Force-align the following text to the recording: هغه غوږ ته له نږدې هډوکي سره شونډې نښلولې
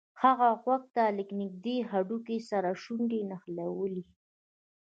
هغه 0.23 0.47
غوږ 0.61 0.83
ته 0.95 1.03
له 1.17 1.23
نږدې 1.41 1.77
هډوکي 1.89 2.37
سره 2.49 2.69
شونډې 2.81 3.21
نښلولې 3.29 4.03